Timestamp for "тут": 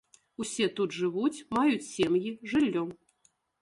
0.79-0.95